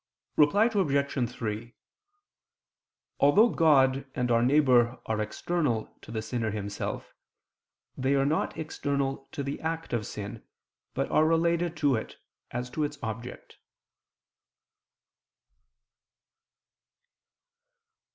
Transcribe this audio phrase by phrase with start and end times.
[0.35, 1.29] Reply Obj.
[1.31, 1.75] 3:
[3.19, 7.13] Although God and our neighbor are external to the sinner himself,
[7.95, 10.41] they are not external to the act of sin,
[10.95, 12.15] but are related to it
[12.49, 13.57] as to its object.